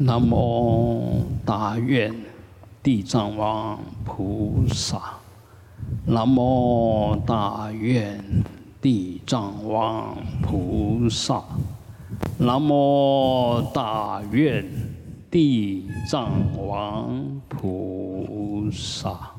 [0.00, 2.14] 南无大愿
[2.84, 5.18] 地藏王菩萨，
[6.06, 8.24] 南无大愿
[8.80, 11.42] 地藏王菩萨，
[12.38, 14.64] 南无大愿
[15.28, 16.30] 地藏
[16.64, 19.32] 王菩萨。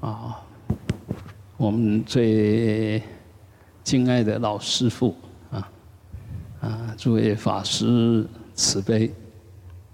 [0.00, 0.40] 啊，
[1.58, 3.02] 我们最
[3.84, 5.14] 敬爱的老师傅
[6.60, 9.12] 啊，诸位法师慈悲，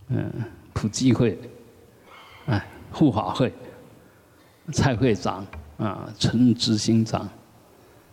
[0.09, 0.31] 嗯，
[0.73, 1.39] 普济会，
[2.47, 3.53] 哎，护法会，
[4.73, 5.47] 蔡会长
[5.79, 7.29] 啊，陈执行长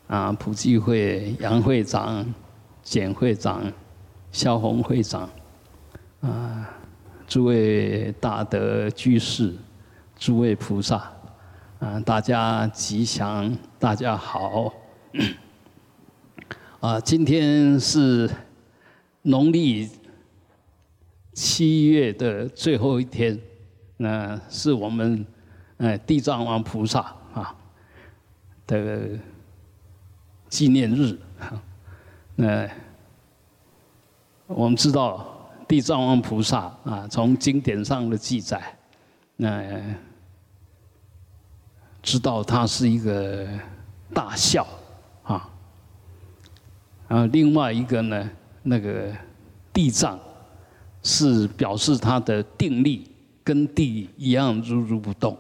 [0.07, 2.25] 啊，普济会杨会长、
[2.81, 3.63] 简会长、
[4.31, 5.29] 萧红会长
[6.21, 6.69] 啊，
[7.27, 9.55] 诸位大德居士，
[10.17, 11.11] 诸位菩萨。
[11.79, 14.73] 啊，大家吉祥，大家好。
[16.81, 18.29] 啊，今天是
[19.23, 19.89] 农历
[21.33, 23.38] 七月的最后一天，
[23.97, 25.25] 那是我们
[25.75, 27.02] 呃地藏王菩萨
[27.33, 27.53] 啊
[28.66, 29.09] 的
[30.47, 31.17] 纪念日。
[32.35, 32.69] 那
[34.47, 38.77] 我们知道地藏王菩萨啊，从经典上的记载，
[39.35, 39.81] 那。
[42.02, 43.45] 知道他是一个
[44.13, 44.66] 大孝，
[47.09, 48.29] 然后另外一个呢，
[48.61, 49.11] 那个
[49.73, 50.17] 地藏
[51.02, 53.09] 是表示他的定力
[53.43, 55.35] 跟地一样如如不动，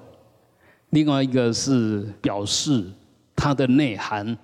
[0.89, 2.91] 另外一个是表示
[3.35, 4.35] 它的内涵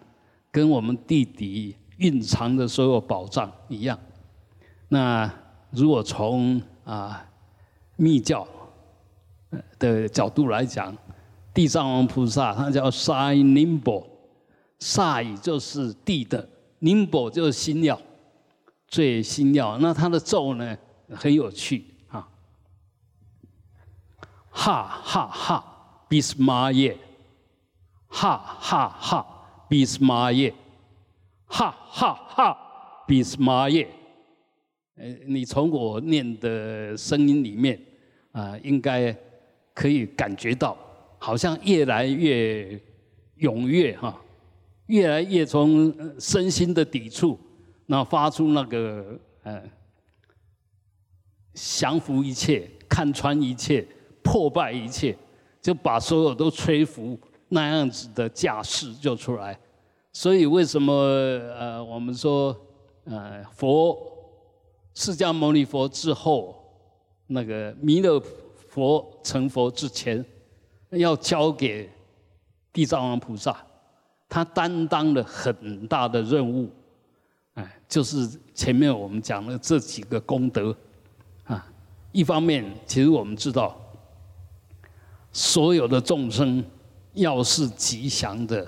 [0.52, 3.98] 跟我们地底蕴藏的所有宝藏一样。
[4.88, 5.30] 那
[5.72, 7.26] 如果从啊
[7.96, 8.48] 密教
[9.80, 10.96] 的角度来讲，
[11.56, 14.08] 地藏王菩萨，他叫沙伊宁波，
[14.78, 16.48] 沙伊就是地的，
[16.80, 18.00] 宁波就是新药，
[18.88, 19.78] 最新药。
[19.80, 20.78] 那它的咒呢
[21.10, 22.28] 很有趣啊，
[24.50, 26.98] 哈哈哈，比斯玛耶，
[28.08, 29.26] 哈哈哈，
[29.70, 30.54] 比斯玛耶，
[31.46, 32.58] 哈哈哈，
[33.08, 33.88] 比斯玛耶。
[34.96, 37.80] 呃，你从我念的声音里面
[38.32, 39.16] 啊，应该
[39.74, 40.78] 可以感觉到。
[41.18, 42.80] 好像越来越
[43.40, 44.22] 踊跃哈，
[44.88, 47.40] 越来越从身心的抵触，
[47.86, 49.64] 那发出那个呃，
[51.54, 53.88] 降服一切、看穿一切、
[54.24, 55.18] 破败一切，
[55.62, 57.20] 就把所有都吹服
[57.50, 59.60] 那样子的架势就出来。
[60.14, 62.56] 所以为什么呃，我们说
[63.06, 63.98] 呃，佛
[64.94, 66.56] 释迦牟尼佛之后，
[67.28, 68.20] 那个弥勒
[68.70, 70.26] 佛成佛之前。
[70.92, 71.90] 要交给
[72.72, 73.66] 地藏王菩萨，
[74.28, 76.70] 他担当了很大的任务，
[77.54, 80.76] 哎，就是前面我们讲的这几个功德
[81.46, 81.66] 啊。
[82.12, 83.80] 一方面，其实我们知道，
[85.32, 86.64] 所有的众生
[87.14, 88.68] 要是吉祥的，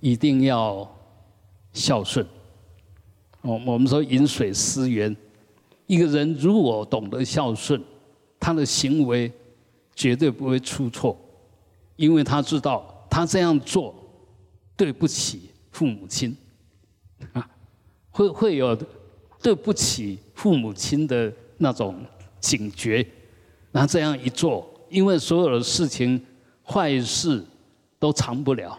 [0.00, 0.88] 一定要
[1.72, 2.26] 孝顺。
[3.42, 5.14] 我我们说饮水思源，
[5.86, 7.82] 一个人如果懂得孝顺，
[8.38, 9.32] 他的行为
[9.94, 11.16] 绝对不会出错。
[11.96, 13.94] 因为他知道他这样做
[14.80, 16.34] 对不起父母亲，
[17.34, 17.46] 啊，
[18.08, 18.74] 会会有
[19.42, 22.02] 对不起父母亲的那种
[22.40, 23.06] 警觉，
[23.72, 26.18] 那这样一做，因为所有的事情
[26.64, 27.44] 坏事
[27.98, 28.70] 都藏不了，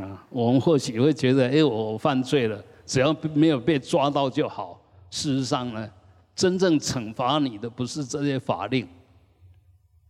[0.00, 4.82] 啊，我们或许会觉得，哎，我犯罪了，只要没有被抓到就好。
[5.12, 5.88] 事实上呢，
[6.34, 8.84] 真正惩罚你的不是这些法令，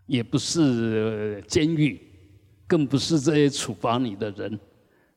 [0.06, 2.00] 也不是监狱。
[2.68, 4.58] 更不是这些处罚你的人，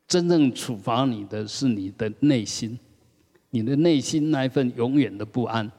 [0.10, 2.78] 真正处罚你的是你的内心，
[3.52, 5.72] 你的内心那一份永远的不安。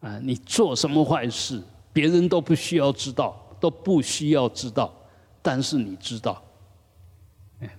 [0.00, 1.62] 啊，你做什么坏事，
[1.92, 4.92] 别人都不需要知道，都不需要知道，
[5.40, 6.42] 但是你知道。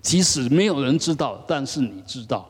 [0.02, 2.50] 即使没有人知道，但是你知道。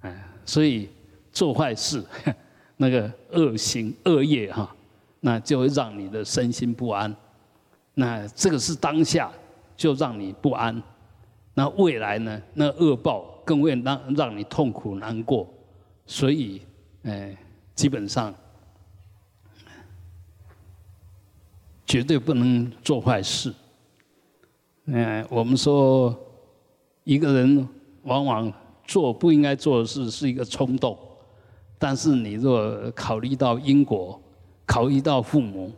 [0.00, 0.88] 哎，所以
[1.32, 2.02] 做坏事，
[2.78, 4.74] 那个恶行恶业哈，
[5.20, 7.14] 那就会让你的身心不安。
[7.94, 9.30] 那这个是当下。
[9.76, 10.80] 就让你不安，
[11.54, 12.42] 那未来呢？
[12.54, 15.48] 那恶报更会让让你痛苦难过，
[16.04, 16.60] 所以，
[17.04, 17.36] 哎，
[17.74, 18.34] 基本上
[21.86, 23.54] 绝对不能做坏事。
[24.86, 26.14] 嗯，我们说
[27.04, 27.68] 一个人
[28.02, 28.52] 往往
[28.84, 30.98] 做不应该做的事是一个冲动，
[31.78, 34.20] 但是你若考虑到因果，
[34.66, 35.72] 考虑到父母，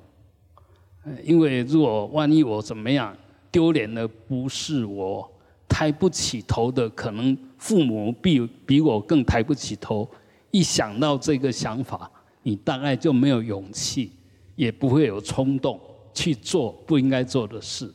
[1.23, 3.15] 因为如果万一我怎么样？
[3.53, 5.31] 丢脸的不是我，
[5.69, 10.09] 抬不起头的可能父母比比我更抬不起头。
[10.51, 12.11] 一想到这个想法，
[12.43, 14.13] 你大概就没有勇气，
[14.55, 15.79] 也不会有冲动
[16.15, 17.93] 去做不应该做的事。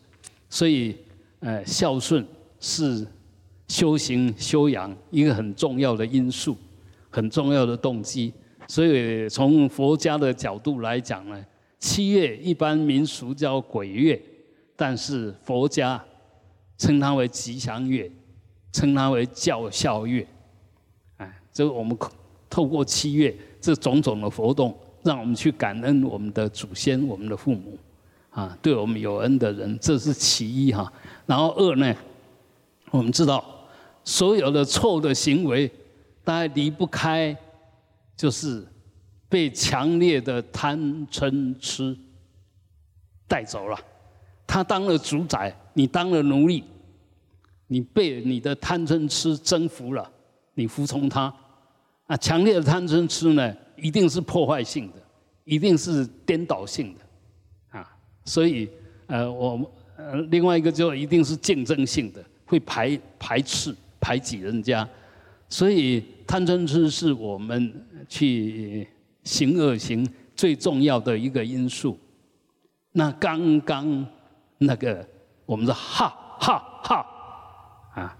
[0.49, 0.95] 所以，
[1.39, 2.23] 呃，孝顺
[2.59, 3.07] 是
[3.67, 6.55] 修行修养一个很重要的因素，
[7.09, 8.31] 很重要的动机。
[8.67, 11.45] 所以，从佛家的角度来讲呢，
[11.79, 14.21] 七月一般民俗叫鬼月，
[14.75, 16.03] 但是佛家
[16.81, 18.09] 称它为吉祥月，
[18.71, 20.27] 称它为教孝月。
[21.17, 21.95] 哎，这个我们
[22.49, 27.77] 透过七月这种种的活动，让我们去感恩我们的祖先、我们的父母。
[28.31, 30.91] 啊，对我们有恩的人，这是其一哈。
[31.27, 31.95] 然后二呢，
[32.89, 33.45] 我们知道
[34.03, 35.71] 所有的错误的行为，
[36.23, 37.37] 大概离不开
[38.17, 38.65] 就是
[39.29, 41.95] 被强烈的贪嗔痴
[43.27, 43.77] 带走了。
[44.51, 46.61] 他当了主宰，你当了奴隶，
[47.67, 50.11] 你被你的贪嗔痴征服了，
[50.55, 51.33] 你服从他。
[52.05, 55.01] 啊，强烈的贪嗔痴呢，一定是破坏性的，
[55.45, 57.79] 一定是颠倒性的。
[57.79, 58.69] 啊所以，
[59.07, 64.85] 呃，我呃，另外一个就一定是竞争性的，会排排斥、排挤人家。
[65.47, 67.73] 所以贪嗔痴是我们
[68.09, 68.85] 去
[69.23, 70.05] 行恶行
[70.35, 71.97] 最重要的一个因素。
[72.91, 74.05] 那刚刚
[74.61, 75.05] 那个
[75.45, 76.07] 我们说哈
[76.39, 77.05] 哈哈
[77.93, 78.17] 啊，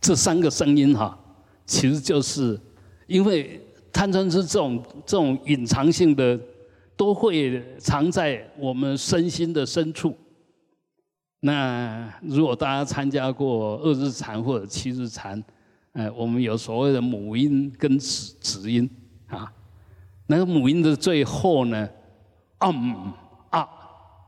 [0.00, 1.18] 这三个声音哈，
[1.66, 2.58] 其实就是
[3.06, 3.60] 因为
[3.92, 6.40] 贪嗔痴这种这种隐藏性的。
[6.94, 10.16] 都会藏在我们身心的深处。
[11.40, 15.42] 那如果大家参加过二日禅或者七日禅，
[15.94, 18.88] 呃，我们有所谓的母音跟子子音
[19.26, 19.50] 啊。
[20.26, 21.88] 那个母音的最后呢，
[22.60, 23.12] 嗯
[23.50, 23.68] 啊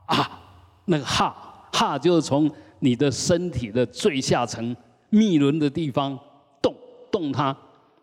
[0.06, 0.40] 啊，
[0.86, 1.34] 那个哈
[1.72, 2.50] 哈就是从
[2.80, 4.76] 你的身体的最下层
[5.10, 6.18] 密轮的地方
[6.60, 6.74] 动
[7.10, 7.56] 动它，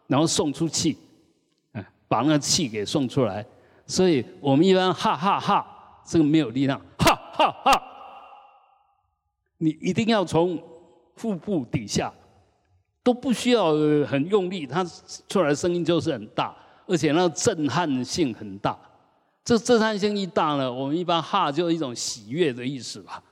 [0.08, 0.98] 然后送出气，
[1.74, 3.46] 嗯，把那个气给送出来。
[3.86, 5.66] 所以我们一般哈哈哈，
[6.06, 7.84] 这个没有力量，哈哈哈。
[9.58, 10.58] 你一定要从
[11.18, 12.12] 腹部底下，
[13.04, 13.74] 都不需要
[14.08, 14.84] 很用力，它
[15.28, 16.56] 出来的声音就是很大，
[16.88, 18.76] 而且那震撼性很大。
[19.44, 23.24] 这震撼性一大呢，我们一般哈就是一种喜悦的意思吧，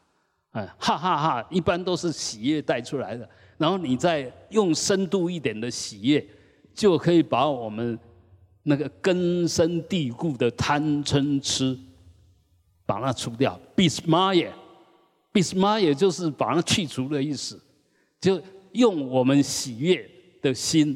[0.51, 3.27] 哎，哈哈哈，一般都是喜悦带出来的。
[3.57, 6.25] 然后你再用深度一点的喜悦，
[6.73, 7.97] 就可以把我们。
[8.63, 11.75] 那个根深蒂固的贪嗔痴，
[12.85, 13.59] 把它除掉。
[13.75, 17.59] bismaya，bismaya 就是把它去除的意思，
[18.19, 18.39] 就
[18.73, 20.07] 用我们喜悦
[20.41, 20.95] 的心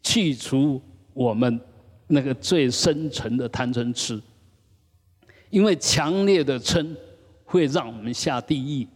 [0.00, 0.80] 去除
[1.12, 1.60] 我们
[2.06, 4.22] 那个最深沉的贪嗔痴。
[5.50, 6.86] 因为强烈的嗔
[7.44, 8.88] 会让我们下地狱，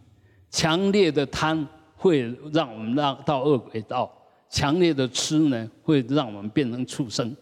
[0.50, 1.66] 强烈的贪
[1.96, 2.22] 会
[2.52, 4.10] 让我们让到恶鬼道，
[4.48, 7.36] 强烈的痴呢会让我们变成畜生。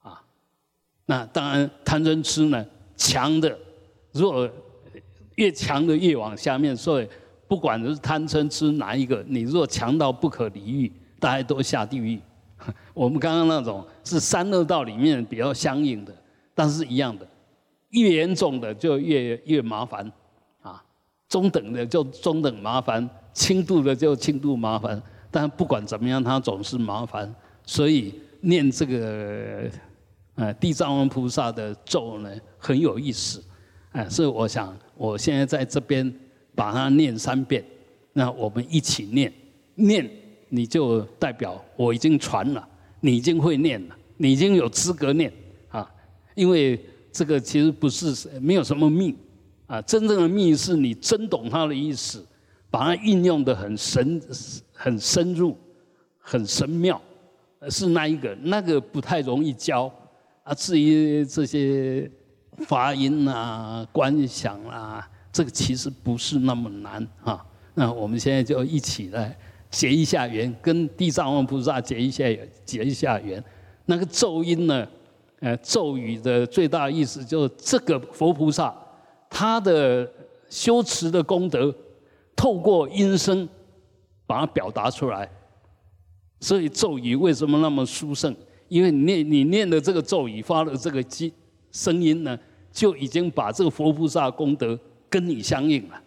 [0.00, 0.22] 啊
[1.06, 2.64] 那当然，贪嗔痴呢，
[2.96, 3.58] 强的，
[4.12, 4.48] 若
[5.34, 7.08] 越强的越往下面，所以
[7.46, 10.90] 不管是贪嗔痴哪一个，你若强到不可理喻，
[11.20, 12.18] 大家都下地狱。
[12.94, 16.14] 我们刚刚那种是三恶道里面比较相应的，
[16.54, 17.26] 但是一样的，
[17.92, 20.12] 越严重的就越越麻烦
[20.60, 20.84] 啊，
[21.28, 27.34] 中等的就中等麻烦，轻度的就轻度麻烦，但不管怎么样，它总是麻烦，
[27.64, 28.12] 所以
[28.42, 29.70] 念这个。
[30.34, 33.44] 呃，地藏王菩萨的咒呢很有意思，
[33.90, 36.10] 哎，所以我想我现在在这边
[36.54, 37.62] 把它念三遍，
[38.14, 39.30] 那我们一起念，
[39.74, 40.10] 念
[40.48, 42.66] 你就代表我已经传了，
[43.00, 45.30] 你已经会念了，你已经有资格念
[45.68, 45.86] 啊，
[46.34, 46.80] 因为
[47.12, 49.14] 这个其实不是没有什么秘
[49.66, 52.24] 啊，真正的秘是你真懂它的意思，
[52.70, 54.20] 把它运用的很神、
[54.72, 55.56] 很深入、
[56.18, 57.00] 很神妙，
[57.68, 59.92] 是那一个，那个不太容易教。
[60.44, 62.10] 啊，至于这些
[62.66, 67.46] 发音啊、观想啊，这个其实不是那么难啊。
[67.74, 69.38] 那我们现在就一起来
[69.70, 72.24] 结一下缘，跟地藏王菩萨结一下
[72.64, 73.42] 结一下缘。
[73.86, 74.86] 那个咒音呢，
[75.42, 78.72] 呃，咒语的最大意思就是这个佛菩萨
[79.28, 80.08] 他的
[80.48, 81.74] 修持的功德，
[82.36, 83.48] 透过音声
[84.24, 85.28] 把它表达出来。
[86.38, 88.32] 所以咒语为什么那么殊胜？
[88.68, 91.32] 因为你念你念的这个咒语发的这个机
[91.72, 92.38] 声音呢，
[92.70, 94.78] 就已经把这个佛菩萨功德
[95.10, 96.02] 跟你相应了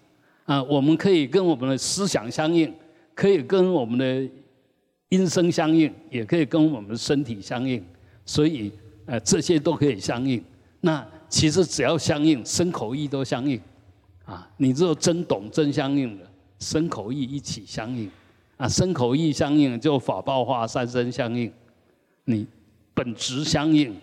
[0.46, 0.64] 啊！
[0.64, 2.74] 我们可以跟我们的思想相应，
[3.14, 4.34] 可以跟我们的
[5.10, 7.84] 音声相应，也可以跟我们的身体相应，
[8.26, 8.72] 所以
[9.06, 10.44] 呃这些都可以相应。
[10.82, 13.60] 那其实只要相应，身口意都相应
[14.26, 14.50] 啊！
[14.58, 18.10] 你只有真懂真相应的，身口意一起相应
[18.58, 18.68] 啊！
[18.68, 21.52] 身口意相应就法报化三身相应，
[22.26, 22.48] 你。
[22.98, 23.94] 本质相应，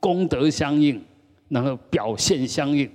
[0.00, 1.00] 功德相应，
[1.48, 2.90] 然后表现相应，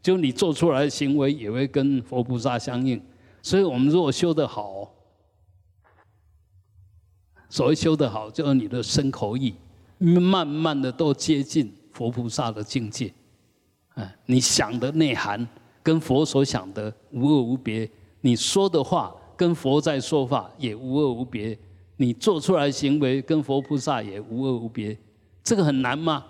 [0.00, 3.02] 就你做出来的行为也会跟佛菩萨相应。
[3.42, 4.88] 所以我们如果修得好，
[7.48, 9.56] 所谓修得好，就是你的身口意，
[10.10, 13.12] 慢慢的都接近佛菩萨的境界。
[13.94, 15.46] 哎，你想的内涵
[15.82, 17.88] 跟佛所想的无二无别，
[18.20, 21.56] 你说的话跟佛在说法也无二无别，
[21.96, 24.96] 你做出来行为跟佛菩萨也无二无别。
[25.44, 26.24] 这个很难吗？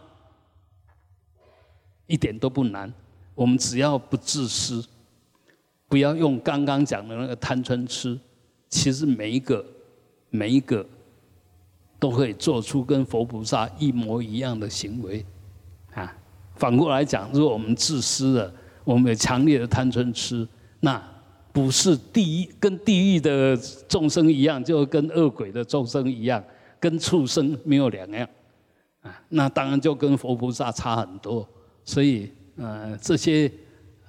[2.07, 2.93] 一点都不难。
[3.35, 4.85] 我们只要不自私，
[5.89, 8.19] 不要用刚刚讲的那个贪嗔痴，
[8.69, 9.65] 其实每一个
[10.29, 10.87] 每一个。
[12.03, 15.25] 都可以做出跟佛菩萨一模一样的行为，
[15.95, 16.13] 啊，
[16.57, 20.45] 反过来讲，如果我们自私了，我们有强烈的贪嗔痴，
[20.81, 21.01] 那
[21.53, 23.57] 不是地狱跟地狱的
[23.87, 26.43] 众生一样，就跟恶鬼的众生一样，
[26.81, 28.29] 跟畜生没有两样，
[29.03, 31.49] 啊，那当然就跟佛菩萨差很多。
[31.85, 33.49] 所以，呃，这些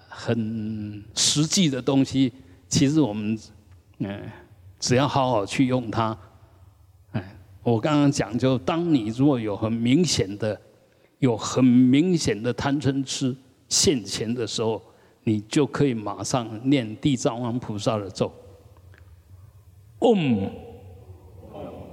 [0.10, 2.34] 很实际的东西，
[2.68, 3.38] 其实我们，
[4.00, 4.20] 嗯，
[4.80, 6.18] 只要好好去用它。
[7.64, 10.60] 我刚刚讲，就当你如果有很明显的、
[11.20, 13.36] 有很明显的贪嗔痴
[13.70, 14.82] 现前的时候，
[15.24, 18.32] 你就可以马上念地藏王菩萨的咒，
[20.00, 20.52] 嗡，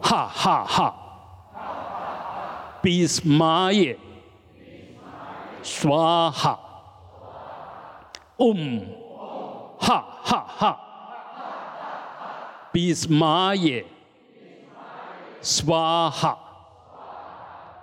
[0.02, 0.94] 哈哈哈，
[2.82, 3.96] 比斯玛耶，
[5.62, 6.58] 刷哈，
[8.38, 8.84] 嗡，
[9.78, 10.46] 哈哈。
[10.58, 10.80] 哈，
[12.72, 13.84] 比斯玛耶。
[15.42, 16.36] Swaha,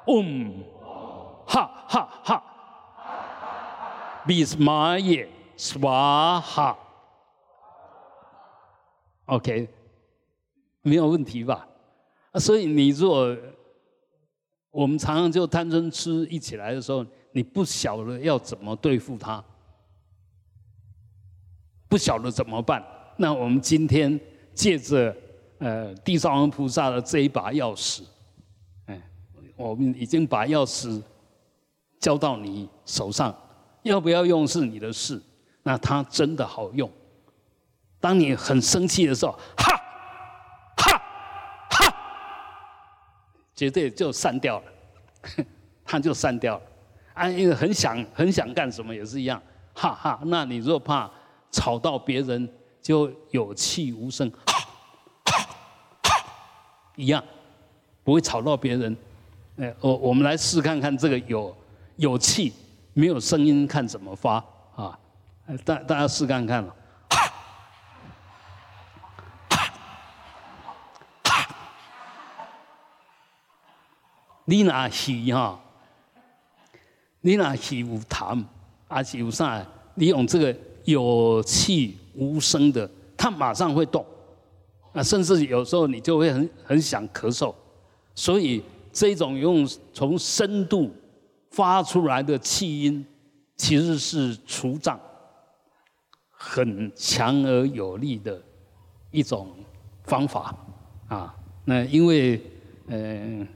[0.08, 0.64] Um,
[1.48, 2.44] Ha Ha Ha,
[4.26, 6.78] Bismaye, Swaha.
[9.26, 9.68] OK，
[10.82, 11.68] 没有问题吧？
[12.36, 13.36] 所以你如果
[14.72, 19.44] 我们常常就贪嗔痴一起来的时候，你不晓得要怎么对付他，
[21.90, 22.86] 不晓得怎么办。
[23.18, 24.20] 那我们今天
[24.54, 25.16] 借着。
[25.60, 28.04] 呃，地藏王菩萨的这一把钥匙，
[28.86, 29.02] 哎，
[29.56, 31.02] 我们已经把钥匙
[32.00, 33.36] 交到你手上，
[33.82, 35.22] 要不要用是你的事。
[35.64, 36.90] 那它真的好用。
[38.00, 39.76] 当你很生气的时候，哈，
[40.78, 40.98] 哈，
[41.72, 41.96] 哈，
[43.56, 44.66] 绝对就散掉了，
[45.84, 46.64] 它就散掉了。
[47.16, 49.42] 啊，因为很想很想干什么也是一样，
[49.74, 50.20] 哈哈。
[50.26, 51.12] 那你若怕
[51.52, 52.48] 吵到别人，
[52.80, 54.32] 就有气无声。
[56.98, 57.24] 一样，
[58.04, 58.98] 不会吵到别人。
[59.58, 61.56] 哎，我我们来试看看这个有
[61.96, 62.52] 有气
[62.94, 64.44] 没有声音，看怎么发
[64.76, 65.00] 啊？
[65.64, 66.76] 大大家试看看了。
[74.50, 75.60] 你那气哈，
[77.22, 78.44] 你那气有痰，
[78.88, 79.64] 还是有啥？
[79.96, 84.06] 你用这个有气无声的，它马上会动。
[84.98, 87.54] 啊，甚至有时候你就会很很想咳嗽，
[88.16, 89.64] 所以这种用
[89.94, 90.92] 从深度
[91.52, 93.06] 发出来的气音，
[93.56, 95.00] 其实是除障
[96.32, 98.42] 很强而有力的
[99.12, 99.50] 一种
[100.04, 100.56] 方法
[101.08, 101.36] 啊。
[101.64, 102.42] 那因为
[102.88, 103.48] 嗯，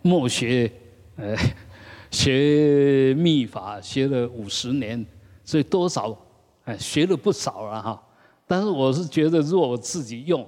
[0.00, 0.72] 默学
[1.16, 1.36] 呃
[2.10, 5.04] 学秘法学了五十年，
[5.44, 6.16] 所以多少
[6.64, 8.02] 哎学了不少了哈。
[8.46, 10.46] 但是我是觉得，如果我自己用，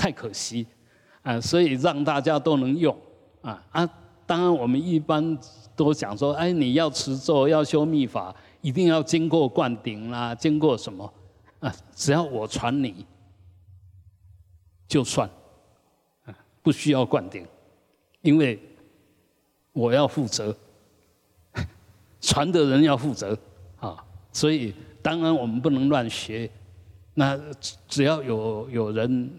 [0.00, 0.66] 太可惜，
[1.20, 2.96] 啊，所以让大家都能用，
[3.42, 3.86] 啊啊，
[4.24, 5.38] 当然我们一般
[5.76, 11.12] 都讲说，哎，你要持咒要修密法，一定要经过灌顶啦，经过什么，
[11.58, 13.04] 啊，只要我传你，
[14.88, 15.28] 就算，
[16.24, 17.46] 啊，不需要灌顶，
[18.22, 18.58] 因为
[19.74, 20.56] 我要负责，
[22.22, 23.36] 传的人要负责，
[23.78, 24.02] 啊，
[24.32, 26.50] 所以当然我们不能乱学，
[27.12, 27.38] 那
[27.86, 29.30] 只要有有人。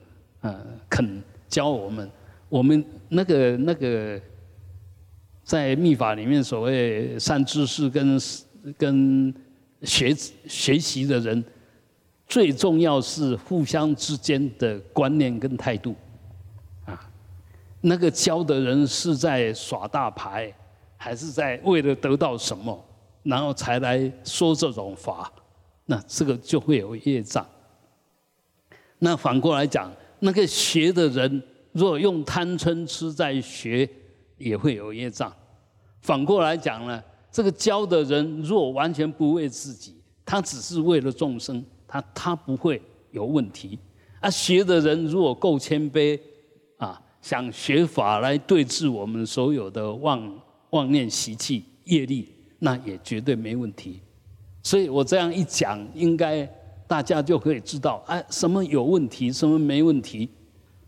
[0.44, 2.10] 嗯，肯教我们，
[2.50, 4.20] 我们那个那个，
[5.44, 8.20] 在密法里面所谓善知识跟
[8.76, 9.32] 跟
[9.84, 10.12] 学
[10.48, 11.44] 学习的人，
[12.26, 15.94] 最重要是互相之间的观念跟态度，
[16.86, 17.08] 啊，
[17.82, 20.52] 那个教的人是在耍大牌，
[20.98, 22.84] 还是在为了得到什么，
[23.22, 25.32] 然后才来说这种法，
[25.86, 27.46] 那这个就会有业障。
[28.98, 29.92] 那反过来讲。
[30.22, 33.88] 那个学的人，若用贪嗔痴在学，
[34.38, 35.32] 也会有业障。
[36.02, 43.78] 反过来讲呢，这个教的人若完全不为自己，他只是为了众生，他他不会有问题。
[44.20, 46.20] 啊，学的人如果够谦卑，
[46.78, 54.00] 啊，想学法来对治我们所有的妄妄念习气，业力，那也绝对没问题。
[54.64, 56.48] 所以我这样一讲，应该
[56.92, 60.30] 大家就可以知道，哎，什么有问题，什么没问题。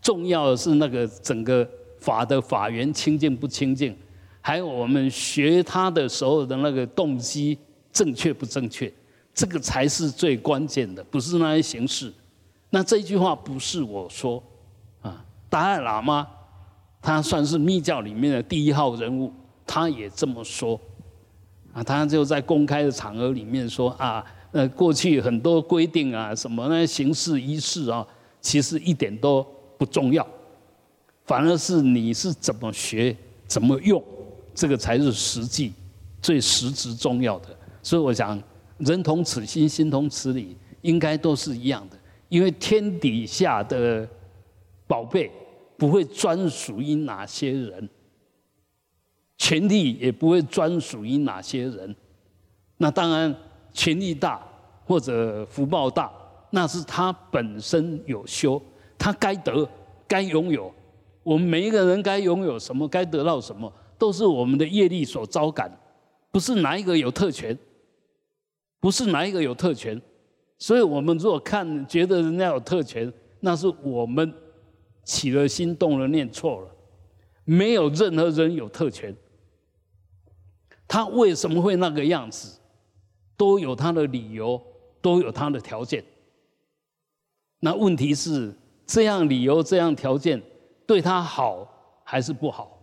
[0.02, 1.66] 重要的是那个整个
[1.98, 3.96] 法的法源清净不清净，
[4.42, 7.58] 还有我们学它的时候的那个动机
[7.94, 8.92] 正确不正确，
[9.34, 12.12] 这个才是最关键的，不是那些形式。
[12.70, 14.44] 那这句话不是我说，
[15.02, 16.28] 啊，达赖喇嘛
[17.02, 19.32] 他算是密教里面的第一号人物，
[19.66, 20.78] 他也这么说，
[21.72, 24.22] 啊，他就在公开的场合里面说啊，
[24.54, 28.08] 呃，过去很多规定啊，什么那些形式仪式啊，
[28.40, 29.46] 其实一点都。
[29.76, 30.26] 不重要，
[31.26, 33.14] 反而是你是怎么学、
[33.48, 34.02] 怎么用，
[34.54, 35.74] 这个才是实际、
[36.22, 37.50] 最实质重要的。
[37.82, 38.42] 所以我想，
[38.78, 41.98] 人同此心，心同此理，应该都是一样的。
[42.30, 44.08] 因为天底下的
[44.88, 45.30] 宝贝
[45.76, 47.90] 不会专属于哪些人，
[49.38, 51.94] 权力也不会专属于哪些人。
[52.78, 53.36] 那当然，
[53.74, 54.42] 权力大
[54.86, 56.12] 或者福报大，
[56.52, 58.62] 那是他本身有修。
[58.98, 59.68] 他该得，
[60.08, 60.74] 该拥有，
[61.24, 65.78] 我们每一个人该拥有什么，该得到什么，都是我们的业力所招感，
[66.32, 67.58] 不是哪一个有特权，
[68.80, 70.02] 不是哪一个有特权，
[70.58, 73.12] 所以我们如果看觉得人家有特权，
[73.42, 74.34] 那是我们
[75.04, 76.68] 起了心动了念错了，
[77.44, 79.14] 没有任何人有特权，
[80.88, 82.58] 他为什么会那个样子，
[83.44, 84.62] 都有他的理由，
[85.02, 86.02] 都有他的条件，
[87.60, 88.56] 那问题是。
[88.86, 90.40] 这样理由、这样条件，
[90.86, 91.66] 对他好
[92.04, 92.78] 还是不好？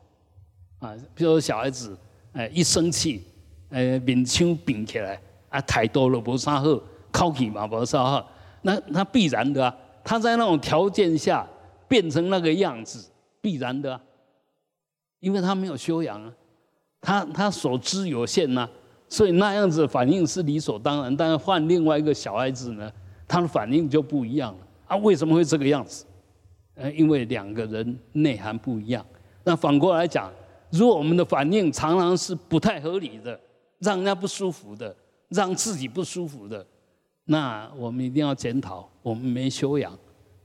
[0.79, 1.97] 啊，比如说小孩子，
[2.33, 3.23] 哎，一生气，
[3.69, 6.81] 哎，面腔扁起来，啊，太多了不啥好，
[7.13, 8.31] 口气嘛不啥好，
[8.63, 11.47] 那那必然的啊，他在那种条件下
[11.87, 13.11] 变成那个样子，
[13.43, 14.01] 必然的啊，
[15.21, 16.33] 因为他没有修养啊，
[17.03, 18.69] 他他所知有限呐，
[19.11, 21.15] 所以那样子反应是理所当然。
[21.15, 22.91] 但是换另外一个小孩子呢，
[23.29, 24.67] 他的反应就不一样了。
[24.87, 26.07] 啊，为什么会这个样子？
[26.77, 29.05] 呃，因为两个人内涵不一样。
[29.45, 30.33] 那反过来讲，
[30.71, 33.39] 如果我们的反应常常是不太合理的，
[33.81, 34.95] 让人家不舒服的，
[35.29, 36.65] 让自己不舒服的，
[37.25, 39.93] 那我们一定要检讨，我们没修养，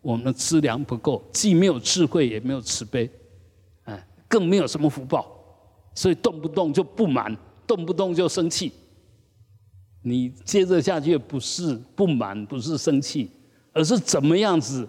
[0.01, 3.09] 我们的资粮不够，既没有智慧，也没有慈悲，
[3.83, 5.25] 哎，更没有什么福报，
[5.93, 7.35] 所以动不动就不满，
[7.67, 8.71] 动不动就生气。
[10.01, 13.29] 你接着下去不是不满，不是生气。
[13.77, 14.87] 而是怎么样子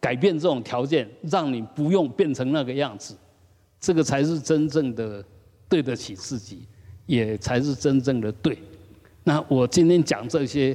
[0.00, 3.14] 改变这种条件，让你不用变成那个样子，
[3.78, 5.22] 这个才是真正的
[5.68, 6.66] 对得起自己，
[7.04, 8.58] 也才是真正的对。
[9.22, 10.74] 那我今天讲这些，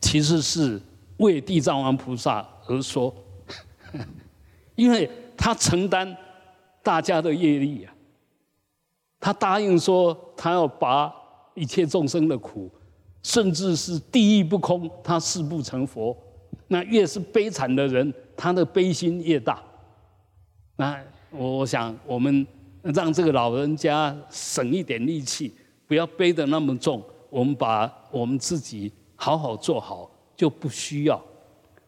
[0.00, 0.80] 其实是
[1.16, 3.12] 为地藏王菩萨而说，
[4.76, 6.16] 因为他承担
[6.80, 7.91] 大家的业力啊，
[9.22, 11.14] 他答应说他要拔
[11.54, 12.68] 一切众生的苦，
[13.22, 16.16] 甚至是地狱不空，他誓不成佛。
[16.66, 19.62] 那越是悲惨的人，他的悲心越大。
[20.74, 20.98] 那
[21.30, 22.44] 我我想，我们
[22.82, 25.54] 让这个老人家省一点力气，
[25.86, 27.00] 不要背得那么重。
[27.30, 31.22] 我们把我们自己好好做好，就不需要。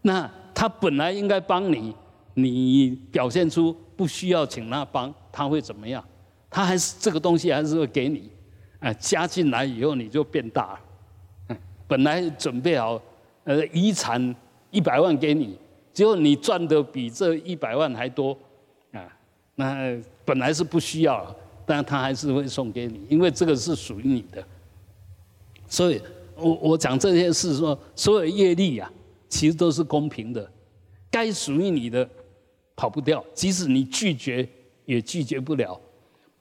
[0.03, 1.93] 那他本来应该帮你，
[2.35, 6.05] 你表现出不需要请他帮，他会怎么样？
[6.55, 8.31] 他还是这个东西还是会给你，
[8.79, 10.79] 啊，加进来以后你就变大
[11.49, 11.57] 了。
[11.89, 13.03] 本来准备好，
[13.43, 14.33] 呃，遗产。
[14.71, 15.57] 一百万给你，
[15.93, 18.37] 结果你赚的比这一百万还多，
[18.91, 19.07] 啊，
[19.55, 21.33] 那本来是不需要，
[21.65, 24.45] 但他还是会送给你，因为这个是属于你的。
[25.69, 26.03] 所以，
[26.35, 28.91] 我我讲这件事说，所有业力啊，
[29.29, 30.51] 其实都是公平的，
[31.09, 32.09] 该属于你的
[32.75, 34.49] 跑不掉，即使你拒绝
[34.87, 35.81] 也拒绝不了；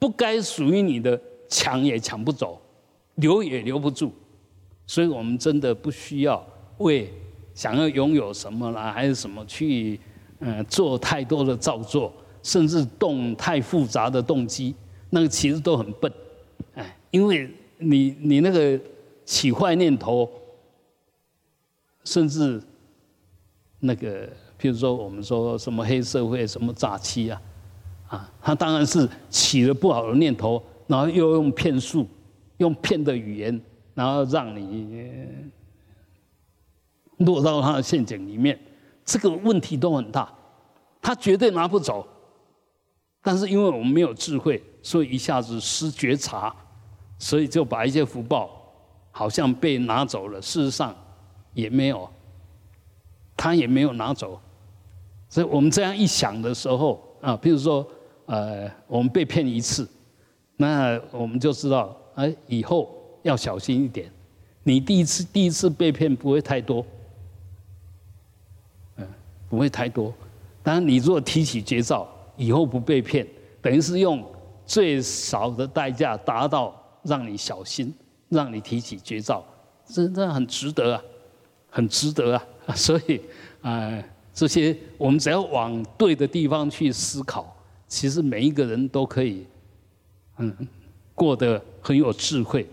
[0.04, 2.60] 不该属于你的抢也抢不走，
[3.14, 4.12] 留也留不住。
[4.86, 6.46] 所以我们真的不需要
[6.78, 7.10] 为。
[7.54, 10.00] 想要拥有什么啦，还是什么去，
[10.40, 12.12] 嗯，做太多的造作，
[12.42, 14.74] 甚至动太复杂的动机，
[15.10, 16.12] 那个其实都很笨，
[16.74, 18.76] 哎，因为你你那个
[19.24, 20.28] 起坏念头，
[22.02, 22.60] 甚至
[23.78, 24.26] 那个，
[24.60, 27.40] 譬如说我们说什么黑社会、什么诈欺啊，
[28.14, 32.06] 啊，他当然是起了不好的念头，然后又用骗术，
[32.58, 33.60] 用骗的语言，
[33.94, 35.06] 然后让你。
[37.18, 38.58] 落到他的陷阱里面，
[39.04, 40.28] 这个问题都很大，
[41.00, 42.04] 他绝对拿不走。
[43.22, 46.52] 但是因为我们没有智慧，所以一下子失觉察，
[47.16, 48.50] 所以就把一些福报
[49.12, 50.42] 好像被拿走了。
[50.42, 50.92] 事实上
[51.52, 52.10] 也没有，
[53.36, 54.38] 他也没有拿走。
[55.28, 57.88] 所以我们这样一想的时候啊，比如说
[58.26, 59.88] 呃，我们被骗一次，
[60.56, 64.10] 那我们就知道哎，以后要小心一点。
[64.62, 66.84] 你第一次第一次被骗不会太多，
[68.96, 69.06] 嗯，
[69.48, 70.12] 不会太多。
[70.62, 73.26] 当然，你如果提起绝招，以后不被骗，
[73.60, 74.24] 等于是用
[74.64, 77.94] 最少的代价达到让你小心，
[78.30, 79.44] 让你提起绝招，
[79.86, 81.02] 真的很值得啊，
[81.68, 82.46] 很值得啊。
[82.74, 83.20] 所以，
[83.60, 87.53] 啊，这些我们只要往对的地方去思考，
[87.94, 89.46] 其实每一个人都可以，
[90.38, 90.52] 嗯，
[91.14, 92.68] 过得很有智慧，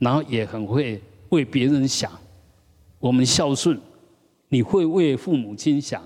[0.00, 2.10] 然后也很会为别人想。
[2.98, 3.80] 我们孝顺，
[4.48, 6.02] 你会为父母亲想。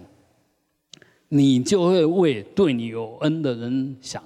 [1.28, 4.22] 你就会为对你有恩的人想。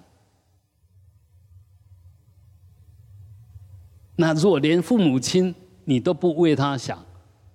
[4.16, 5.54] 那如果连父母亲
[5.84, 7.06] 你都不为他想，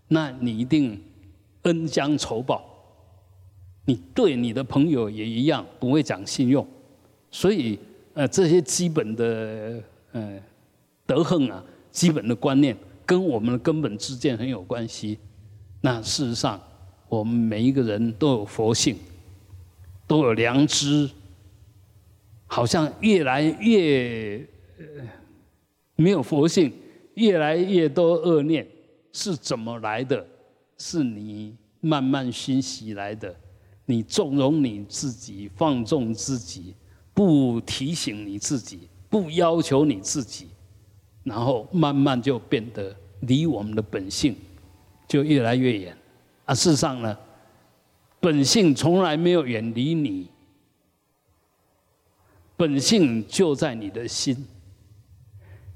[0.07, 1.03] 那你一定
[1.63, 2.72] 恩将仇报。
[3.85, 6.65] 你对你的朋友也一样不会讲信用，
[7.31, 7.77] 所以
[8.13, 10.39] 呃这些基本的呃
[11.05, 15.17] 德行啊，基本的观念跟我们的根本之见很有关系。
[15.81, 16.61] 那事实上，
[17.09, 18.95] 我们每一个人都有佛性。
[20.05, 21.09] 都有良知，
[22.45, 24.45] 好像越来越
[25.95, 26.71] 没有佛性，
[27.13, 28.67] 越来越多恶念，
[29.13, 30.27] 是怎么来的？
[30.77, 33.33] 是你慢慢熏习来的。
[33.85, 36.73] 你纵容你自己，放纵自己，
[37.13, 40.47] 不提醒你自己，不要求你自己，
[41.23, 44.35] 然后慢慢就变得离我们的本性
[45.07, 45.97] 就越来越远。
[46.45, 47.17] 啊，事实上呢？
[48.19, 50.29] 本性从来没有远离你，
[52.55, 54.45] 本性就在你的心，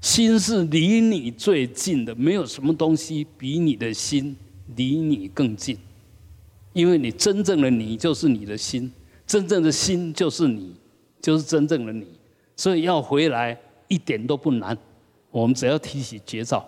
[0.00, 4.34] 心是离你最近的，没有什么东西比你的心
[4.76, 5.76] 离你更近，
[6.78, 8.88] 因为你真正的你就是你的心，
[9.26, 10.76] 真正的心就是你，
[11.20, 12.06] 就是真正的你，
[12.54, 14.78] 所以要回来一点都不难，
[15.32, 16.64] 我们只要提起绝招，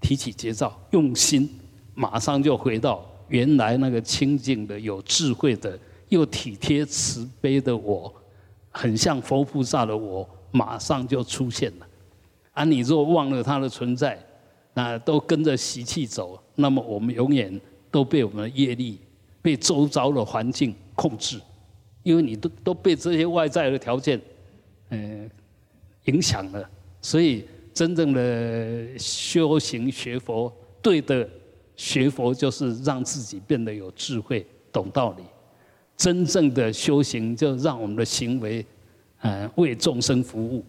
[0.00, 1.48] 提起绝招，用心，
[1.94, 3.08] 马上就回到。
[3.28, 5.78] 原来那个清净的、有智慧的、
[6.08, 8.12] 又体贴慈悲的我，
[8.72, 11.86] 很像佛菩萨的我，马上就出现了。
[12.50, 14.20] 啊，你若忘了他的存在，
[14.74, 17.60] 那都跟着习气走，那么我们永远
[17.92, 18.98] 都被我们的业力、
[19.46, 21.40] 被周遭的环境控制，
[22.02, 24.20] 因为你都都被这些外在的条件，
[24.88, 25.30] 嗯，
[26.06, 26.68] 影响了。
[27.00, 31.28] 所以，真正的修行学佛，对的。
[31.76, 35.22] 学佛就是让自己变得有智慧、懂道理。
[35.94, 38.64] 真正的修行，就让我们的行为，
[39.20, 40.64] 呃，为众生服务，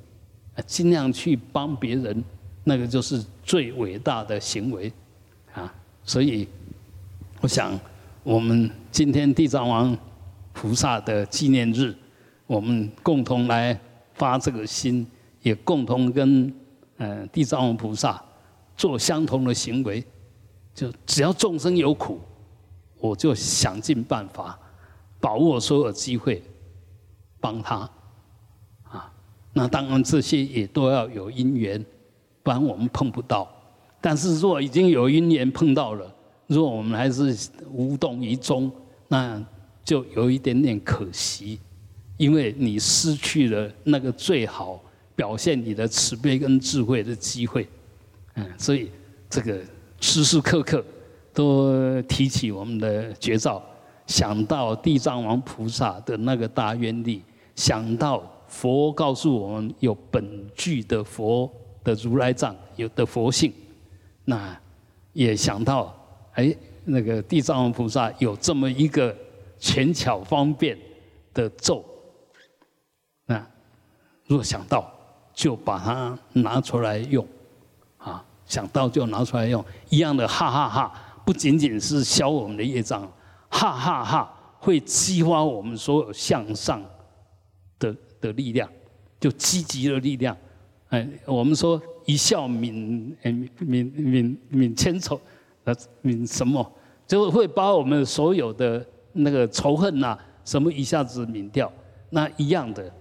[0.66, 2.24] 尽量去帮别人，
[2.66, 4.92] 那个就是最伟大的行为，
[5.54, 5.74] 啊！
[6.04, 6.46] 所以，
[7.40, 7.80] 我想，
[8.28, 9.98] 我们今天地藏王
[10.52, 11.96] 菩萨的纪念日，
[12.46, 13.80] 我们共同来
[14.16, 15.08] 发这个心，
[15.42, 16.54] 也共同跟
[16.98, 18.22] 呃地藏王菩萨
[18.76, 20.04] 做相同的行为。
[20.76, 22.20] 就只要众生有苦，
[23.00, 24.60] 我就想尽办法，
[25.22, 26.44] 把握所有机会，
[27.40, 27.90] 帮他，
[28.84, 29.10] 啊，
[29.54, 31.82] 那当然这些也都要有因缘，
[32.44, 33.50] 不然我们碰不到。
[34.02, 36.13] 但是如果已经有因缘碰到了，
[36.48, 37.36] 如果我们还是
[37.72, 38.72] 无动于衷，
[39.08, 39.42] 那
[39.86, 41.60] 就有一点点可惜，
[42.18, 44.82] 因为你失去了那个最好
[45.16, 47.68] 表现你的慈悲跟智慧的机会，
[48.36, 48.92] 嗯，所以
[49.30, 49.62] 这个。
[50.00, 50.86] 时时刻刻
[51.34, 53.60] 都提起我们的绝招，
[54.06, 57.24] 想到地藏王菩萨的那个大愿力，
[57.56, 61.52] 想到佛告诉我们有本具的佛
[61.84, 63.52] 的如来藏有的佛性，
[64.24, 64.56] 那
[65.14, 66.07] 也想到
[66.38, 69.15] 哎那个地藏王菩萨有这么一个
[69.60, 70.78] 权巧方便
[71.34, 71.84] 的咒，
[73.26, 73.45] 那
[74.26, 74.91] 若想到
[75.34, 77.28] 就把它拿出来用。
[77.97, 83.02] 啊想到就拿出来用，一样的哈哈哈，不仅仅是消我们的业障，
[83.50, 86.82] 哈哈哈会激发我们所有向上
[87.78, 88.69] 的的力量，
[89.19, 90.38] 就积极的力量。
[90.88, 95.19] 哎，我们说一笑泯泯泯泯泯千愁，
[95.68, 96.72] 呃泯什么，
[97.06, 101.72] 就会把我们所有的那个仇恨呐什么一下子泯掉。
[102.10, 102.92] 那一样的，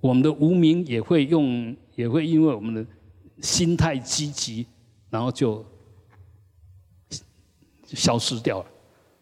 [0.00, 2.84] 我们的无名也会用，也会因为我们的。
[3.40, 4.66] 心态积极，
[5.10, 5.64] 然后就
[7.84, 8.66] 消失掉了。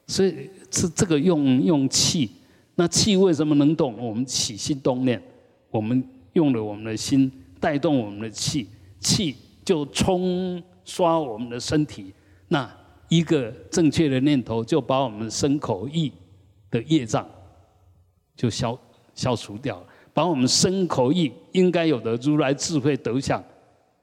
[0.07, 2.31] 所以这这个用用气，
[2.77, 3.95] 那气为什么能动？
[3.99, 5.23] 我们起心动念，
[5.71, 8.67] 我们用了我们的心带动我们的气，
[9.01, 12.15] 气就冲刷我们的身体。
[12.49, 12.71] 那
[13.09, 16.13] 一个正确的念头，就把我们身口意
[16.71, 17.29] 的业障
[18.37, 18.79] 就消
[19.15, 23.43] 消除掉了，把我们身口意应该有的如来智慧德相。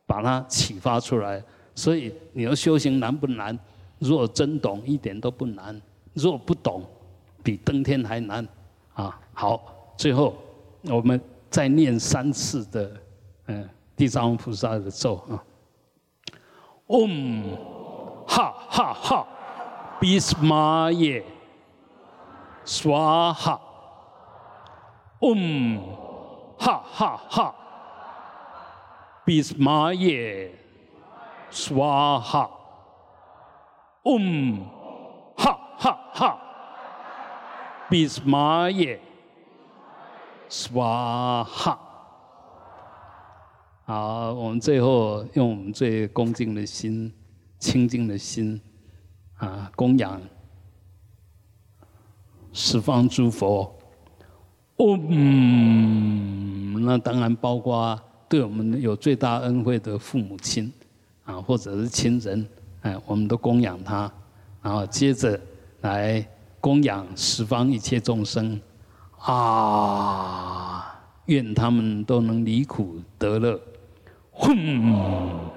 [0.06, 1.42] 把它启发出来。
[1.74, 3.58] 所以你要修行难不难？
[4.00, 5.74] 若真懂，一点都不难；
[6.14, 6.84] 若不懂，
[7.42, 8.46] 比登天还难。
[8.94, 10.36] 啊，好，最后
[10.84, 12.92] 我们再念三次的
[13.48, 15.42] 嗯地藏王菩萨的咒啊。
[16.88, 17.58] 嗡，
[18.34, 19.28] 哈哈哈，
[20.00, 21.24] 比斯玛耶，
[22.66, 23.62] 娑哈。
[25.22, 25.80] 嗯，
[26.58, 27.56] 哈哈哈，
[29.24, 30.52] 比斯玛耶。
[31.52, 32.50] 刷哈，
[34.06, 34.66] 嗯，
[35.38, 36.40] 哈哈哈，
[37.88, 39.00] 比斯玛耶，
[40.50, 41.78] 刷哈。
[43.86, 47.14] 好，我们最后用我们最恭敬的心、
[47.64, 48.60] 清净的心
[49.38, 50.22] 啊，供养
[52.52, 53.74] 十方诸佛。
[54.78, 57.98] 嗡，那当然包括
[58.28, 60.72] 对我们有最大恩惠的父母亲。
[61.24, 62.46] 啊，或者是亲人，
[62.82, 64.12] 哎，我们都供养他，
[64.62, 65.40] 然后接着
[65.80, 66.28] 来
[66.60, 68.60] 供养十方一切众生，
[69.20, 73.58] 啊，愿他们都能离苦得乐，
[74.34, 75.54] 哼。